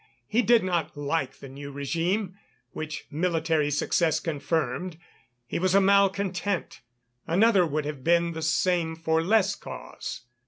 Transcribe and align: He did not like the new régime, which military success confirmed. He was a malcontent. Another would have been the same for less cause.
He 0.27 0.41
did 0.41 0.63
not 0.63 0.97
like 0.97 1.35
the 1.37 1.47
new 1.47 1.71
régime, 1.71 2.33
which 2.71 3.05
military 3.11 3.69
success 3.69 4.19
confirmed. 4.19 4.97
He 5.45 5.59
was 5.59 5.75
a 5.75 5.79
malcontent. 5.79 6.81
Another 7.27 7.67
would 7.67 7.85
have 7.85 8.03
been 8.03 8.31
the 8.31 8.41
same 8.41 8.95
for 8.95 9.21
less 9.21 9.53
cause. 9.53 10.21